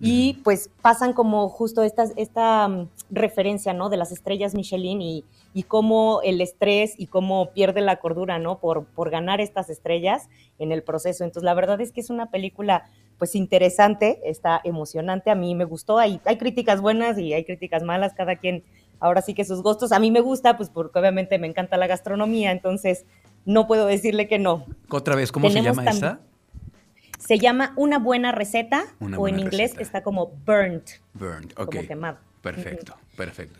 Y 0.00 0.34
pues 0.44 0.70
pasan 0.80 1.12
como 1.12 1.48
justo 1.48 1.82
esta, 1.82 2.04
esta 2.16 2.68
mm, 2.68 2.88
referencia, 3.10 3.72
¿no? 3.72 3.88
De 3.88 3.96
las 3.96 4.12
estrellas 4.12 4.54
Michelin 4.54 5.02
y, 5.02 5.24
y 5.54 5.64
cómo 5.64 6.20
el 6.22 6.40
estrés 6.40 6.94
y 6.96 7.08
cómo 7.08 7.50
pierde 7.52 7.80
la 7.80 7.96
cordura, 7.96 8.38
¿no? 8.38 8.58
Por, 8.58 8.84
por 8.84 9.10
ganar 9.10 9.40
estas 9.40 9.70
estrellas 9.70 10.28
en 10.58 10.70
el 10.70 10.82
proceso. 10.82 11.24
Entonces, 11.24 11.44
la 11.44 11.54
verdad 11.54 11.80
es 11.80 11.90
que 11.90 12.00
es 12.00 12.10
una 12.10 12.30
película, 12.30 12.84
pues, 13.18 13.34
interesante, 13.34 14.20
está 14.24 14.60
emocionante. 14.62 15.30
A 15.30 15.34
mí 15.34 15.54
me 15.56 15.64
gustó. 15.64 15.98
Hay, 15.98 16.20
hay 16.24 16.38
críticas 16.38 16.80
buenas 16.80 17.18
y 17.18 17.32
hay 17.32 17.44
críticas 17.44 17.82
malas, 17.82 18.14
cada 18.14 18.36
quien, 18.36 18.62
ahora 19.00 19.20
sí 19.20 19.34
que 19.34 19.44
sus 19.44 19.62
gustos. 19.62 19.90
A 19.90 19.98
mí 19.98 20.12
me 20.12 20.20
gusta, 20.20 20.56
pues, 20.56 20.70
porque 20.70 21.00
obviamente 21.00 21.38
me 21.40 21.48
encanta 21.48 21.76
la 21.76 21.88
gastronomía, 21.88 22.52
entonces 22.52 23.04
no 23.44 23.66
puedo 23.66 23.86
decirle 23.86 24.28
que 24.28 24.38
no. 24.38 24.64
Otra 24.90 25.16
vez, 25.16 25.32
¿cómo 25.32 25.50
se 25.50 25.60
llama 25.60 25.84
esta? 25.90 26.20
Se 27.28 27.38
llama 27.38 27.74
Una 27.76 27.98
buena 27.98 28.32
receta 28.32 28.84
Una 29.00 29.18
o 29.18 29.28
en 29.28 29.38
inglés 29.38 29.72
receta. 29.72 29.82
está 29.82 30.02
como 30.02 30.28
burnt. 30.46 30.88
Burned. 31.12 31.52
Ok. 31.58 31.74
como 31.74 31.86
quemado. 31.86 32.16
Perfecto, 32.40 32.94
perfecto. 33.18 33.58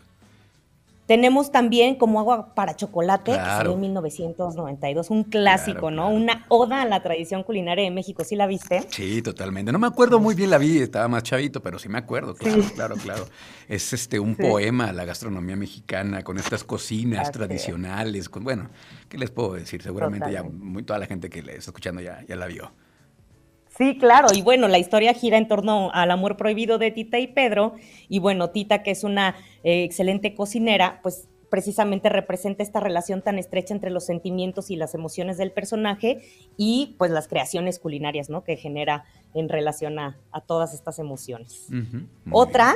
Tenemos 1.05 1.51
también 1.51 1.93
como 1.95 2.19
agua 2.19 2.55
para 2.55 2.75
chocolate, 2.75 3.31
que 3.31 3.37
Claro. 3.37 3.57
salió 3.57 3.73
en 3.73 3.79
1992, 3.81 5.11
un 5.11 5.23
clásico, 5.23 5.81
Claro, 5.81 5.91
¿no? 5.91 6.01
claro. 6.07 6.15
Una 6.15 6.45
oda 6.49 6.81
a 6.81 6.85
la 6.85 7.03
tradición 7.03 7.43
culinaria 7.43 7.83
de 7.83 7.91
México, 7.91 8.23
¿sí 8.23 8.35
la 8.35 8.47
viste? 8.47 8.81
Sí, 8.89 9.21
totalmente. 9.21 9.71
No 9.71 9.77
me 9.77 9.85
acuerdo 9.85 10.19
muy 10.19 10.33
bien 10.33 10.49
la 10.49 10.57
vi, 10.57 10.79
estaba 10.79 11.07
más 11.07 11.21
chavito, 11.21 11.61
pero 11.61 11.77
sí 11.77 11.89
me 11.89 11.99
acuerdo, 11.99 12.33
claro, 12.33 12.63
claro, 12.73 12.95
claro. 12.95 13.25
Es 13.67 13.93
este 13.93 14.19
un 14.19 14.35
Sí. 14.35 14.41
poema 14.41 14.85
a 14.89 14.93
la 14.93 15.05
gastronomía 15.05 15.55
mexicana, 15.55 16.23
con 16.23 16.39
estas 16.39 16.63
cocinas 16.63 17.21
Así 17.21 17.33
tradicionales, 17.33 18.29
con 18.29 18.43
bueno, 18.43 18.69
¿qué 19.09 19.19
les 19.19 19.29
puedo 19.29 19.53
decir? 19.53 19.83
Seguramente 19.83 20.31
ya 20.31 20.41
muy, 20.41 20.81
toda 20.81 20.97
la 20.97 21.05
gente 21.05 21.29
que 21.29 21.43
le 21.43 21.51
está 21.57 21.69
escuchando 21.69 22.01
ya, 22.01 22.23
ya 22.27 22.35
la 22.35 22.47
vio. 22.47 22.71
Sí, 23.79 23.97
claro. 23.97 24.27
Y 24.35 24.41
bueno, 24.41 24.67
la 24.67 24.77
historia 24.77 25.13
gira 25.13 25.37
en 25.37 25.47
torno 25.47 25.89
al 25.93 26.11
amor 26.11 26.35
prohibido 26.35 26.77
de 26.77 26.91
Tita 26.91 27.17
y 27.17 27.27
Pedro. 27.27 27.75
Y 28.09 28.19
bueno, 28.19 28.49
Tita, 28.49 28.83
que 28.83 28.91
es 28.91 29.05
una 29.05 29.37
eh, 29.63 29.83
excelente 29.83 30.35
cocinera, 30.35 30.99
pues 31.01 31.29
precisamente 31.49 32.09
representa 32.09 32.61
esta 32.61 32.81
relación 32.81 33.21
tan 33.21 33.39
estrecha 33.39 33.73
entre 33.73 33.89
los 33.89 34.05
sentimientos 34.05 34.69
y 34.69 34.75
las 34.75 34.93
emociones 34.95 35.37
del 35.37 35.53
personaje 35.53 36.21
y 36.57 36.95
pues 36.97 37.09
las 37.09 37.29
creaciones 37.29 37.79
culinarias, 37.79 38.29
¿no? 38.29 38.43
Que 38.43 38.57
genera 38.57 39.05
en 39.33 39.47
relación 39.47 39.97
a, 39.97 40.17
a 40.31 40.41
todas 40.41 40.73
estas 40.73 40.99
emociones. 40.99 41.69
Otra, 42.31 42.75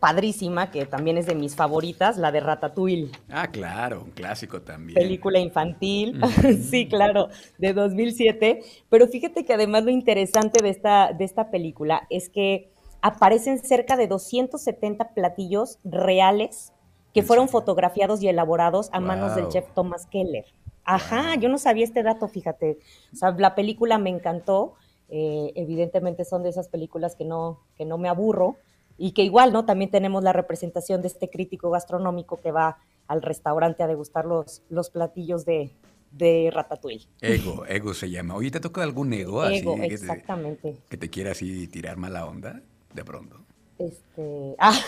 padrísima, 0.00 0.70
que 0.70 0.86
también 0.86 1.18
es 1.18 1.26
de 1.26 1.34
mis 1.36 1.56
favoritas, 1.56 2.16
la 2.18 2.32
de 2.32 2.40
Ratatouille. 2.40 3.12
Ah, 3.28 3.50
claro, 3.50 4.02
un 4.02 4.10
clásico 4.12 4.62
también. 4.62 5.00
película 5.00 5.38
infantil, 5.38 6.16
sí, 6.70 6.88
claro, 6.88 7.28
de 7.58 7.72
2007. 7.72 8.60
Pero 8.88 9.06
fíjate 9.08 9.44
que 9.44 9.54
además 9.54 9.84
lo 9.84 9.90
interesante 9.90 10.62
de 10.62 10.70
esta, 10.70 11.12
de 11.12 11.24
esta 11.24 11.50
película 11.50 12.06
es 12.10 12.28
que 12.28 12.72
aparecen 13.02 13.58
cerca 13.64 13.96
de 13.96 14.08
270 14.08 15.14
platillos 15.14 15.78
reales 15.84 16.72
que 17.14 17.22
¿En 17.22 17.26
fueron 17.26 17.48
serio? 17.48 17.48
fotografiados 17.48 18.22
y 18.22 18.28
elaborados 18.28 18.88
a 18.92 19.00
manos 19.00 19.34
del 19.34 19.48
chef 19.48 19.72
Thomas 19.74 20.06
Keller. 20.06 20.46
Ajá, 20.84 21.36
yo 21.36 21.48
no 21.48 21.58
sabía 21.58 21.84
este 21.84 22.02
dato, 22.02 22.28
fíjate. 22.28 22.78
O 23.12 23.16
sea, 23.16 23.32
la 23.32 23.54
película 23.54 23.98
me 23.98 24.10
encantó. 24.10 24.74
eh, 25.12 25.52
evidentemente 25.56 26.24
son 26.24 26.42
de 26.44 26.50
esas 26.50 26.68
películas 26.68 27.16
que 27.16 27.24
no, 27.24 27.66
que 27.76 27.84
no 27.84 27.98
me 27.98 28.08
aburro. 28.08 28.62
Y 29.00 29.12
que 29.12 29.22
igual, 29.22 29.50
¿no? 29.50 29.64
También 29.64 29.90
tenemos 29.90 30.22
la 30.22 30.34
representación 30.34 31.00
de 31.00 31.08
este 31.08 31.30
crítico 31.30 31.70
gastronómico 31.70 32.38
que 32.38 32.52
va 32.52 32.76
al 33.08 33.22
restaurante 33.22 33.82
a 33.82 33.86
degustar 33.86 34.26
los, 34.26 34.62
los 34.68 34.90
platillos 34.90 35.46
de, 35.46 35.70
de 36.12 36.50
Ratatouille. 36.52 37.08
Ego, 37.22 37.64
ego 37.66 37.94
se 37.94 38.10
llama. 38.10 38.34
Oye, 38.36 38.50
¿te 38.50 38.60
toca 38.60 38.82
algún 38.82 39.10
ego? 39.14 39.42
Ego, 39.46 39.78
exactamente. 39.80 40.76
Que 40.90 40.98
te, 40.98 41.08
quiera 41.08 41.30
así 41.30 41.66
tirar 41.66 41.96
mala 41.96 42.26
onda, 42.26 42.60
de 42.92 43.02
pronto. 43.02 43.40
Este, 43.78 44.54
ah, 44.58 44.78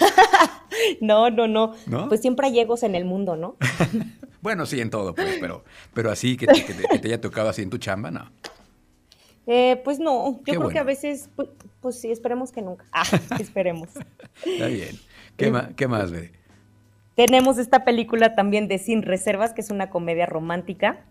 no, 1.00 1.30
no, 1.30 1.48
no, 1.48 2.08
Pues 2.08 2.20
siempre 2.20 2.48
hay 2.48 2.60
egos 2.60 2.82
en 2.82 2.94
el 2.94 3.06
mundo, 3.06 3.36
¿no? 3.36 3.56
bueno, 4.42 4.66
sí, 4.66 4.78
en 4.82 4.90
todo, 4.90 5.14
pues, 5.14 5.38
pero, 5.40 5.64
pero 5.94 6.10
así 6.10 6.36
que 6.36 6.46
te, 6.46 6.98
te, 6.98 7.08
haya 7.08 7.18
tocado 7.18 7.48
así 7.48 7.62
en 7.62 7.70
tu 7.70 7.78
chamba, 7.78 8.10
¿no? 8.10 8.30
Eh, 9.46 9.80
pues 9.84 9.98
no, 9.98 10.40
yo 10.44 10.54
creo 10.54 10.68
que 10.68 10.78
a 10.78 10.84
veces, 10.84 11.28
pues, 11.34 11.48
pues, 11.80 12.00
sí, 12.00 12.12
esperemos 12.12 12.52
que 12.52 12.62
nunca. 12.62 12.84
Ah, 12.92 13.02
esperemos. 13.40 13.88
Está 14.44 14.66
bien. 14.66 14.98
¿Qué, 15.36 15.50
más, 15.50 15.68
qué 15.74 15.88
más, 15.88 16.12
Tenemos 17.16 17.58
esta 17.58 17.84
película 17.84 18.34
también 18.34 18.68
de 18.68 18.78
Sin 18.78 19.02
Reservas, 19.02 19.52
que 19.52 19.60
es 19.62 19.70
una 19.70 19.90
comedia 19.90 20.26
romántica. 20.26 21.04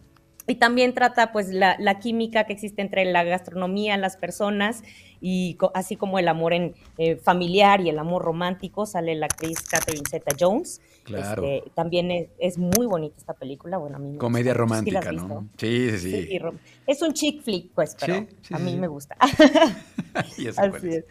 Y 0.47 0.55
también 0.55 0.93
trata 0.93 1.31
pues 1.31 1.49
la, 1.49 1.77
química 1.99 2.45
que 2.45 2.53
existe 2.53 2.81
entre 2.81 3.05
la 3.05 3.23
gastronomía, 3.23 3.97
las 3.97 4.17
personas 4.17 4.83
y 5.21 5.55
así 5.75 5.95
como 5.95 6.17
el 6.17 6.27
amor 6.27 6.53
en, 6.53 6.73
eh, 6.97 7.15
familiar 7.15 7.81
y 7.81 7.89
el 7.89 7.99
amor 7.99 8.23
romántico. 8.23 8.85
Sale 8.85 9.15
la 9.15 9.27
actriz 9.27 9.61
Catherine 9.61 10.03
Zeta 10.09 10.35
Jones. 10.37 10.81
Claro. 11.03 11.43
Este, 11.43 11.69
también 11.71 12.29
es, 12.39 12.57
muy 12.57 12.85
bonita 12.87 13.15
esta 13.17 13.33
película. 13.33 13.77
Bueno, 13.77 13.97
a 13.97 13.99
mí 13.99 14.17
Comedia 14.17 14.53
romántica, 14.53 15.11
¿no? 15.11 15.47
Sí, 15.57 15.91
sí, 15.97 16.27
sí. 16.27 16.39
es 16.87 17.01
un 17.01 17.13
chick 17.13 17.43
flick, 17.43 17.71
pues, 17.73 17.95
pero 17.99 18.25
a 18.51 18.59
mí 18.59 18.75
me 18.75 18.87
gusta. 18.87 19.15
y 20.37 20.47
así 20.47 20.87
es. 20.89 21.05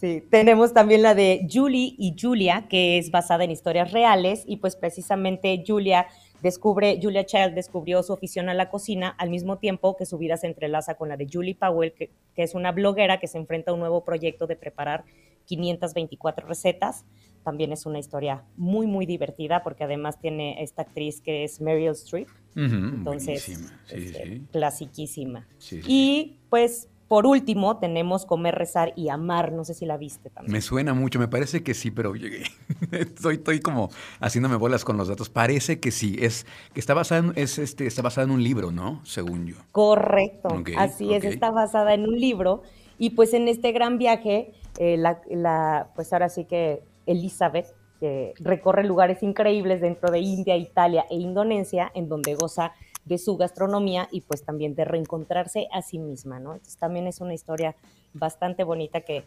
Sí, 0.00 0.22
tenemos 0.30 0.74
también 0.74 1.00
la 1.00 1.14
de 1.14 1.48
Julie 1.50 1.94
y 1.96 2.14
Julia, 2.20 2.66
que 2.68 2.98
es 2.98 3.10
basada 3.10 3.44
en 3.44 3.50
historias 3.50 3.92
reales 3.92 4.42
y 4.46 4.58
pues 4.58 4.76
precisamente 4.76 5.64
Julia 5.66 6.06
descubre, 6.42 6.98
Julia 7.02 7.24
Child 7.24 7.54
descubrió 7.54 8.02
su 8.02 8.12
afición 8.12 8.48
a 8.48 8.54
la 8.54 8.68
cocina 8.70 9.08
al 9.08 9.30
mismo 9.30 9.58
tiempo 9.58 9.96
que 9.96 10.06
su 10.06 10.18
vida 10.18 10.36
se 10.36 10.46
entrelaza 10.46 10.94
con 10.94 11.08
la 11.08 11.16
de 11.16 11.28
Julie 11.30 11.54
Powell, 11.54 11.92
que, 11.92 12.10
es 12.36 12.54
una 12.54 12.72
bloguera 12.72 13.18
que 13.18 13.26
se 13.26 13.38
enfrenta 13.38 13.70
a 13.70 13.74
un 13.74 13.80
nuevo 13.80 14.04
proyecto 14.04 14.46
de 14.46 14.56
preparar 14.56 15.04
524 15.46 16.46
recetas. 16.46 17.04
También 17.44 17.72
es 17.72 17.86
una 17.86 17.98
historia 17.98 18.44
muy, 18.56 18.86
muy 18.86 19.06
divertida 19.06 19.62
porque 19.62 19.84
además 19.84 20.18
tiene 20.18 20.62
esta 20.62 20.82
actriz 20.82 21.20
que 21.20 21.44
es 21.44 21.60
Meryl 21.60 21.92
Streep. 21.92 22.28
Entonces, 22.56 23.42
sí, 23.42 23.54
este, 23.90 24.42
clasiquísima. 24.50 25.46
y 25.86 26.38
pues 26.48 26.88
por 27.08 27.26
último, 27.26 27.78
tenemos 27.78 28.26
Comer, 28.26 28.54
Rezar 28.54 28.92
y 28.96 29.10
Amar. 29.10 29.52
No 29.52 29.64
sé 29.64 29.74
si 29.74 29.86
la 29.86 29.96
viste 29.96 30.28
también. 30.28 30.52
Me 30.52 30.60
suena 30.60 30.92
mucho, 30.92 31.18
me 31.20 31.28
parece 31.28 31.62
que 31.62 31.72
sí, 31.74 31.90
pero 31.92 32.12
estoy, 32.90 33.36
estoy 33.36 33.60
como 33.60 33.90
haciéndome 34.20 34.56
bolas 34.56 34.84
con 34.84 34.96
los 34.96 35.06
datos. 35.06 35.30
Parece 35.30 35.78
que 35.78 35.92
sí, 35.92 36.16
es 36.18 36.46
que 36.74 36.80
está 36.80 36.94
basada 36.94 37.20
en, 37.20 37.32
es, 37.36 37.58
este, 37.58 37.86
está 37.86 38.02
basada 38.02 38.24
en 38.24 38.32
un 38.32 38.42
libro, 38.42 38.72
¿no? 38.72 39.00
Según 39.04 39.46
yo. 39.46 39.56
Correcto, 39.70 40.48
así 40.76 41.14
es, 41.14 41.24
está 41.24 41.50
basada 41.50 41.94
en 41.94 42.08
un 42.08 42.18
libro. 42.18 42.62
Y 42.98 43.10
pues 43.10 43.34
en 43.34 43.46
este 43.46 43.72
gran 43.72 43.98
viaje, 43.98 44.52
eh, 44.78 44.96
la, 44.96 45.90
pues 45.94 46.12
ahora 46.12 46.28
sí 46.28 46.44
que 46.44 46.82
Elizabeth 47.06 47.66
que 48.00 48.34
recorre 48.40 48.84
lugares 48.84 49.22
increíbles 49.22 49.80
dentro 49.80 50.10
de 50.10 50.18
India, 50.18 50.56
Italia 50.56 51.06
e 51.08 51.16
Indonesia, 51.16 51.90
en 51.94 52.08
donde 52.08 52.34
goza 52.34 52.72
de 53.06 53.18
su 53.18 53.36
gastronomía 53.36 54.08
y 54.10 54.20
pues 54.20 54.42
también 54.42 54.74
de 54.74 54.84
reencontrarse 54.84 55.68
a 55.72 55.80
sí 55.80 55.98
misma, 55.98 56.38
¿no? 56.38 56.52
Entonces 56.52 56.76
también 56.76 57.06
es 57.06 57.20
una 57.20 57.34
historia 57.34 57.74
bastante 58.12 58.64
bonita 58.64 59.00
que 59.00 59.24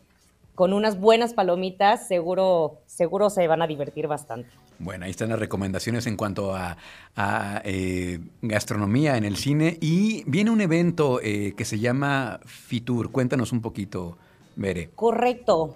con 0.54 0.74
unas 0.74 1.00
buenas 1.00 1.34
palomitas 1.34 2.08
seguro, 2.08 2.82
seguro 2.86 3.30
se 3.30 3.48
van 3.48 3.62
a 3.62 3.68
divertir 3.68 4.08
bastante. 4.08 4.50
Bueno, 4.78 5.06
ahí 5.06 5.12
están 5.12 5.30
las 5.30 5.40
recomendaciones 5.40 6.06
en 6.06 6.18
cuanto 6.18 6.54
a, 6.54 6.78
eh, 7.64 8.20
gastronomía 8.42 9.16
en 9.16 9.24
el 9.24 9.38
cine 9.38 9.78
y 9.80 10.24
viene 10.26 10.52
un 10.52 10.60
evento 10.60 11.22
eh, 11.22 11.54
que 11.56 11.64
se 11.64 11.80
llama 11.80 12.42
Fitur. 12.46 13.12
Cuéntanos 13.12 13.54
un 13.54 13.62
poquito, 13.62 14.18
Bere. 14.58 14.90
Correcto. 14.96 15.76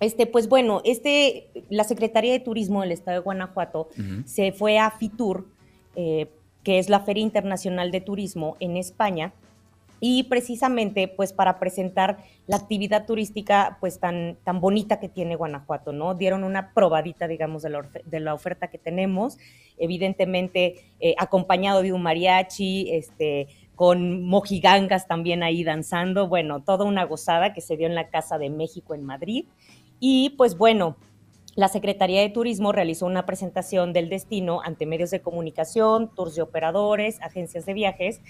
Este, 0.00 0.26
pues 0.26 0.48
bueno, 0.48 0.80
este, 0.84 1.48
la 1.70 1.84
Secretaría 1.84 2.32
de 2.32 2.40
Turismo 2.40 2.82
del 2.82 2.92
Estado 2.92 3.18
de 3.18 3.22
Guanajuato 3.22 3.88
se 4.24 4.52
fue 4.52 4.78
a 4.78 4.90
Fitur 4.92 5.46
eh, 5.96 6.28
que 6.68 6.78
es 6.78 6.90
la 6.90 7.00
Feria 7.00 7.22
Internacional 7.22 7.90
de 7.90 8.02
Turismo 8.02 8.58
en 8.60 8.76
España, 8.76 9.32
y 10.00 10.24
precisamente 10.24 11.08
pues 11.08 11.32
para 11.32 11.58
presentar 11.58 12.18
la 12.46 12.56
actividad 12.56 13.06
turística 13.06 13.78
pues 13.80 13.98
tan, 13.98 14.36
tan 14.44 14.60
bonita 14.60 15.00
que 15.00 15.08
tiene 15.08 15.34
Guanajuato, 15.34 15.94
¿no? 15.94 16.14
Dieron 16.14 16.44
una 16.44 16.74
probadita, 16.74 17.26
digamos, 17.26 17.62
de 17.62 17.70
la, 17.70 17.88
de 18.04 18.20
la 18.20 18.34
oferta 18.34 18.68
que 18.68 18.76
tenemos, 18.76 19.38
evidentemente 19.78 20.74
eh, 21.00 21.14
acompañado 21.16 21.80
de 21.80 21.94
un 21.94 22.02
mariachi, 22.02 22.90
este, 22.90 23.48
con 23.74 24.26
mojigangas 24.26 25.08
también 25.08 25.42
ahí 25.42 25.64
danzando, 25.64 26.28
bueno, 26.28 26.62
toda 26.62 26.84
una 26.84 27.04
gozada 27.04 27.54
que 27.54 27.62
se 27.62 27.78
dio 27.78 27.86
en 27.86 27.94
la 27.94 28.10
Casa 28.10 28.36
de 28.36 28.50
México 28.50 28.94
en 28.94 29.04
Madrid. 29.04 29.46
Y 30.00 30.34
pues 30.36 30.58
bueno, 30.58 30.96
la 31.58 31.66
Secretaría 31.66 32.20
de 32.20 32.28
Turismo 32.28 32.70
realizó 32.70 33.04
una 33.04 33.26
presentación 33.26 33.92
del 33.92 34.08
destino 34.08 34.60
ante 34.62 34.86
medios 34.86 35.10
de 35.10 35.20
comunicación, 35.20 36.08
tours 36.14 36.36
de 36.36 36.42
operadores, 36.42 37.20
agencias 37.20 37.66
de 37.66 37.72
viajes, 37.72 38.20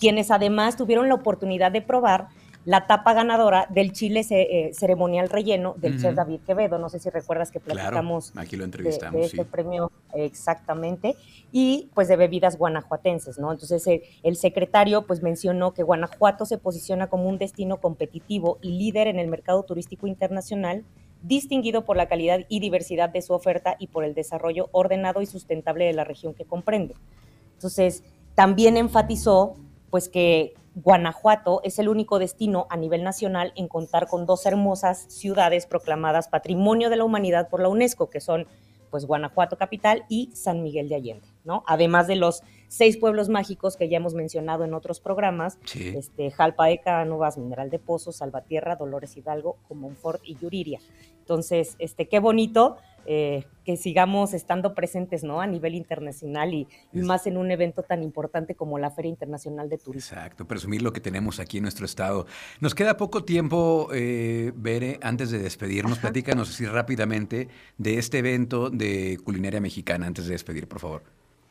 quienes 0.00 0.32
además 0.32 0.76
tuvieron 0.76 1.06
la 1.08 1.14
oportunidad 1.14 1.70
de 1.70 1.80
probar 1.80 2.26
la 2.64 2.88
tapa 2.88 3.14
ganadora 3.14 3.68
del 3.70 3.92
chile 3.92 4.26
eh, 4.30 4.72
ceremonial 4.74 5.28
relleno 5.28 5.76
del 5.78 6.00
chef 6.00 6.16
David 6.16 6.40
Quevedo. 6.44 6.76
No 6.80 6.88
sé 6.88 6.98
si 6.98 7.08
recuerdas 7.08 7.52
que 7.52 7.60
platicamos 7.60 8.32
aquí 8.34 8.56
lo 8.56 8.64
entrevistamos, 8.64 9.20
de, 9.20 9.26
este 9.26 9.44
premio 9.44 9.92
exactamente 10.12 11.14
y 11.52 11.88
pues 11.94 12.08
de 12.08 12.16
bebidas 12.16 12.58
guanajuatenses, 12.58 13.38
¿no? 13.38 13.52
Entonces 13.52 13.86
el, 13.86 14.02
el 14.24 14.34
secretario 14.34 15.06
pues 15.06 15.22
mencionó 15.22 15.72
que 15.72 15.84
Guanajuato 15.84 16.46
se 16.46 16.58
posiciona 16.58 17.06
como 17.06 17.28
un 17.28 17.38
destino 17.38 17.76
competitivo 17.76 18.58
y 18.60 18.72
líder 18.72 19.06
en 19.06 19.20
el 19.20 19.28
mercado 19.28 19.62
turístico 19.62 20.08
internacional 20.08 20.84
distinguido 21.22 21.84
por 21.84 21.96
la 21.96 22.06
calidad 22.06 22.40
y 22.48 22.60
diversidad 22.60 23.10
de 23.10 23.22
su 23.22 23.32
oferta 23.32 23.76
y 23.78 23.88
por 23.88 24.04
el 24.04 24.14
desarrollo 24.14 24.68
ordenado 24.72 25.22
y 25.22 25.26
sustentable 25.26 25.84
de 25.84 25.92
la 25.92 26.04
región 26.04 26.34
que 26.34 26.44
comprende. 26.44 26.94
Entonces, 27.54 28.04
también 28.34 28.76
enfatizó 28.76 29.54
pues 29.90 30.08
que 30.08 30.54
Guanajuato 30.74 31.60
es 31.64 31.78
el 31.78 31.88
único 31.88 32.18
destino 32.18 32.66
a 32.70 32.76
nivel 32.76 33.04
nacional 33.04 33.52
en 33.56 33.68
contar 33.68 34.08
con 34.08 34.24
dos 34.24 34.46
hermosas 34.46 35.04
ciudades 35.08 35.66
proclamadas 35.66 36.28
Patrimonio 36.28 36.88
de 36.88 36.96
la 36.96 37.04
Humanidad 37.04 37.48
por 37.50 37.60
la 37.60 37.68
UNESCO, 37.68 38.08
que 38.08 38.20
son 38.20 38.46
pues 38.92 39.06
Guanajuato 39.06 39.56
capital 39.56 40.04
y 40.10 40.30
San 40.34 40.62
Miguel 40.62 40.90
de 40.90 40.96
Allende, 40.96 41.26
¿no? 41.44 41.64
Además 41.66 42.06
de 42.06 42.16
los 42.16 42.42
seis 42.68 42.98
pueblos 42.98 43.30
mágicos 43.30 43.76
que 43.76 43.88
ya 43.88 43.96
hemos 43.96 44.12
mencionado 44.12 44.64
en 44.64 44.74
otros 44.74 45.00
programas, 45.00 45.58
este, 45.74 46.30
Jalpa 46.30 46.66
de 46.66 46.78
Cánovas, 46.78 47.38
Mineral 47.38 47.70
de 47.70 47.78
Pozos, 47.78 48.16
Salvatierra, 48.16 48.76
Dolores 48.76 49.16
Hidalgo, 49.16 49.56
Comonfort 49.66 50.20
y 50.24 50.36
Yuriria. 50.36 50.78
Entonces, 51.32 51.76
este, 51.78 52.08
qué 52.08 52.18
bonito 52.18 52.76
eh, 53.06 53.46
que 53.64 53.78
sigamos 53.78 54.34
estando 54.34 54.74
presentes 54.74 55.24
¿no? 55.24 55.40
a 55.40 55.46
nivel 55.46 55.74
internacional 55.74 56.52
y, 56.52 56.68
más 56.92 57.26
en 57.26 57.38
un 57.38 57.50
evento 57.50 57.82
tan 57.82 58.02
importante 58.02 58.54
como 58.54 58.78
la 58.78 58.90
Feria 58.90 59.08
Internacional 59.08 59.70
de 59.70 59.78
Turismo. 59.78 60.14
Exacto, 60.14 60.46
presumir 60.46 60.82
lo 60.82 60.92
que 60.92 61.00
tenemos 61.00 61.40
aquí 61.40 61.56
en 61.56 61.62
nuestro 61.62 61.86
estado. 61.86 62.26
Nos 62.60 62.74
queda 62.74 62.98
poco 62.98 63.24
tiempo, 63.24 63.88
eh, 63.94 64.52
Bere, 64.54 64.98
antes 65.00 65.30
de 65.30 65.38
despedirnos, 65.38 66.00
platícanos 66.00 66.50
así 66.50 66.66
rápidamente 66.66 67.48
de 67.78 67.98
este 67.98 68.18
evento 68.18 68.68
de 68.68 69.18
culinaria 69.24 69.62
mexicana, 69.62 70.06
antes 70.06 70.26
de 70.26 70.32
despedir, 70.32 70.68
por 70.68 70.80
favor. 70.80 71.02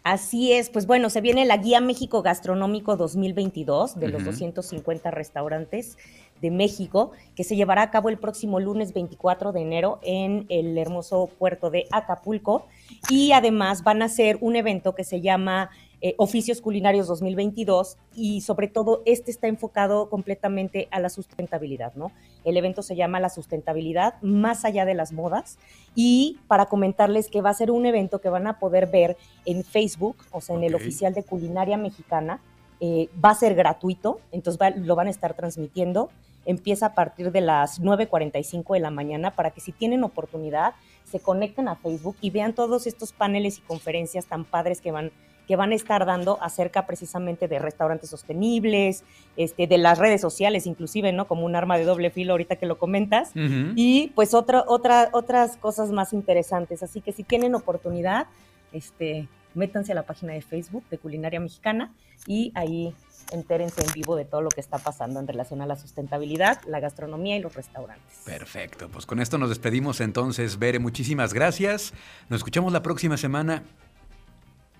Así 0.03 0.51
es, 0.51 0.69
pues 0.69 0.87
bueno, 0.87 1.09
se 1.09 1.21
viene 1.21 1.45
la 1.45 1.57
Guía 1.57 1.79
México 1.79 2.21
Gastronómico 2.21 2.97
2022 2.97 3.99
de 3.99 4.07
los 4.09 4.23
250 4.23 5.11
restaurantes 5.11 5.97
de 6.41 6.51
México, 6.51 7.11
que 7.35 7.43
se 7.43 7.55
llevará 7.55 7.83
a 7.83 7.91
cabo 7.91 8.09
el 8.09 8.17
próximo 8.17 8.59
lunes 8.59 8.93
24 8.93 9.51
de 9.51 9.61
enero 9.61 9.99
en 10.01 10.45
el 10.49 10.77
hermoso 10.77 11.29
puerto 11.39 11.69
de 11.69 11.85
Acapulco. 11.91 12.65
Y 13.09 13.31
además 13.31 13.83
van 13.83 14.01
a 14.01 14.05
hacer 14.05 14.37
un 14.41 14.55
evento 14.55 14.95
que 14.95 15.03
se 15.03 15.21
llama 15.21 15.69
eh, 16.03 16.15
Oficios 16.17 16.61
Culinarios 16.61 17.05
2022 17.05 17.95
y 18.15 18.41
sobre 18.41 18.67
todo 18.67 19.03
este 19.05 19.29
está 19.29 19.47
enfocado 19.47 20.09
completamente 20.09 20.87
a 20.89 20.99
la 20.99 21.09
sustentabilidad, 21.09 21.93
¿no? 21.93 22.11
El 22.43 22.57
evento 22.57 22.81
se 22.81 22.95
llama 22.95 23.19
La 23.19 23.29
sustentabilidad 23.29 24.15
más 24.23 24.65
allá 24.65 24.83
de 24.85 24.95
las 24.95 25.11
modas 25.11 25.59
y 25.93 26.39
para 26.47 26.65
comentarles 26.65 27.29
que 27.29 27.41
va 27.41 27.51
a 27.51 27.53
ser 27.53 27.69
un 27.69 27.85
evento 27.85 28.19
que 28.19 28.29
van 28.29 28.47
a 28.47 28.57
poder 28.57 28.87
ver 28.87 29.15
en 29.45 29.63
Facebook, 29.63 30.15
o 30.31 30.41
sea, 30.41 30.55
en 30.55 30.63
el 30.63 30.73
oficial 30.73 31.13
de 31.13 31.21
Culinaria 31.21 31.77
Mexicana, 31.77 32.41
eh, 32.79 33.09
va 33.23 33.29
a 33.29 33.35
ser 33.35 33.53
gratuito, 33.53 34.21
entonces 34.31 34.59
lo 34.77 34.95
van 34.95 35.05
a 35.05 35.11
estar 35.11 35.35
transmitiendo. 35.35 36.09
Empieza 36.45 36.87
a 36.87 36.95
partir 36.95 37.31
de 37.31 37.41
las 37.41 37.81
9.45 37.81 38.73
de 38.73 38.79
la 38.79 38.91
mañana 38.91 39.31
para 39.31 39.51
que 39.51 39.61
si 39.61 39.71
tienen 39.71 40.03
oportunidad 40.03 40.73
se 41.03 41.19
conecten 41.19 41.67
a 41.67 41.75
Facebook 41.75 42.15
y 42.21 42.29
vean 42.29 42.53
todos 42.53 42.87
estos 42.87 43.11
paneles 43.11 43.57
y 43.57 43.61
conferencias 43.61 44.25
tan 44.25 44.45
padres 44.45 44.81
que 44.81 44.91
van 44.91 45.11
que 45.47 45.57
van 45.57 45.73
a 45.73 45.75
estar 45.75 46.05
dando 46.05 46.41
acerca 46.41 46.85
precisamente 46.85 47.49
de 47.49 47.59
restaurantes 47.59 48.09
sostenibles, 48.09 49.03
este, 49.35 49.67
de 49.67 49.77
las 49.77 49.97
redes 49.97 50.21
sociales 50.21 50.65
inclusive, 50.65 51.11
¿no? 51.11 51.27
Como 51.27 51.45
un 51.45 51.57
arma 51.57 51.77
de 51.77 51.83
doble 51.83 52.09
filo 52.09 52.33
ahorita 52.33 52.55
que 52.55 52.65
lo 52.65 52.77
comentas. 52.77 53.31
Y 53.75 54.13
pues 54.15 54.33
otra, 54.33 54.63
otra, 54.67 55.09
otras 55.11 55.57
cosas 55.57 55.91
más 55.91 56.13
interesantes. 56.13 56.83
Así 56.83 57.01
que 57.01 57.11
si 57.11 57.23
tienen 57.23 57.53
oportunidad, 57.53 58.27
este, 58.71 59.27
métanse 59.53 59.91
a 59.91 59.95
la 59.95 60.03
página 60.03 60.31
de 60.31 60.41
Facebook 60.41 60.85
de 60.89 60.97
Culinaria 60.97 61.41
Mexicana 61.41 61.91
y 62.25 62.53
ahí 62.55 62.95
entérense 63.31 63.81
en 63.81 63.91
vivo 63.93 64.15
de 64.15 64.25
todo 64.25 64.41
lo 64.41 64.49
que 64.49 64.61
está 64.61 64.77
pasando 64.77 65.19
en 65.19 65.27
relación 65.27 65.61
a 65.61 65.65
la 65.65 65.75
sustentabilidad, 65.75 66.61
la 66.67 66.79
gastronomía 66.79 67.37
y 67.37 67.41
los 67.41 67.55
restaurantes. 67.55 68.21
Perfecto, 68.25 68.89
pues 68.89 69.05
con 69.05 69.19
esto 69.19 69.37
nos 69.37 69.49
despedimos 69.49 70.01
entonces, 70.01 70.59
Bere, 70.59 70.79
muchísimas 70.79 71.33
gracias. 71.33 71.93
Nos 72.29 72.39
escuchamos 72.39 72.73
la 72.73 72.81
próxima 72.81 73.17
semana. 73.17 73.63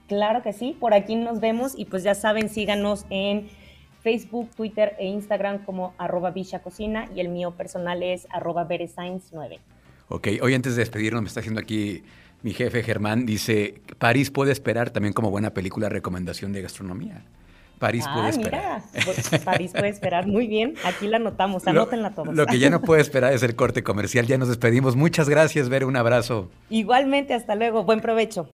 Claro 0.07 0.41
que 0.41 0.51
sí, 0.51 0.75
por 0.77 0.93
aquí 0.93 1.15
nos 1.15 1.39
vemos 1.39 1.73
y 1.77 1.85
pues 1.85 2.03
ya 2.03 2.15
saben, 2.15 2.49
síganos 2.49 3.05
en 3.09 3.49
Facebook, 4.01 4.49
Twitter 4.55 4.95
e 4.99 5.05
Instagram 5.05 5.63
como 5.63 5.93
arroba 5.97 6.33
Cocina 6.63 7.07
y 7.15 7.21
el 7.21 7.29
mío 7.29 7.51
personal 7.51 8.03
es 8.03 8.27
arroba 8.29 8.67
9. 8.67 9.59
Ok, 10.09 10.27
hoy 10.41 10.53
antes 10.53 10.75
de 10.75 10.81
despedirnos 10.81 11.21
me 11.21 11.27
está 11.27 11.39
haciendo 11.39 11.61
aquí 11.61 12.03
mi 12.43 12.53
jefe 12.53 12.83
Germán, 12.83 13.25
dice, 13.25 13.81
París 13.99 14.31
puede 14.31 14.51
esperar 14.51 14.89
también 14.89 15.13
como 15.13 15.29
buena 15.29 15.53
película 15.53 15.89
recomendación 15.89 16.51
de 16.53 16.61
gastronomía. 16.63 17.23
París 17.81 18.05
puede 18.13 18.29
esperar. 18.29 18.83
Mira, 18.93 19.03
pues, 19.05 19.43
París 19.43 19.71
puede 19.71 19.89
esperar. 19.89 20.27
Muy 20.27 20.45
bien, 20.45 20.75
aquí 20.85 21.07
la 21.07 21.17
anotamos, 21.17 21.65
anótenla 21.65 22.11
todos. 22.11 22.35
Lo 22.35 22.45
que 22.45 22.59
ya 22.59 22.69
no 22.69 22.79
puede 22.79 23.01
esperar 23.01 23.33
es 23.33 23.41
el 23.41 23.55
corte 23.55 23.81
comercial. 23.81 24.27
Ya 24.27 24.37
nos 24.37 24.49
despedimos. 24.49 24.95
Muchas 24.95 25.27
gracias, 25.27 25.67
Ver, 25.67 25.85
un 25.85 25.95
abrazo. 25.95 26.51
Igualmente, 26.69 27.33
hasta 27.33 27.55
luego. 27.55 27.83
Buen 27.83 27.99
provecho. 27.99 28.47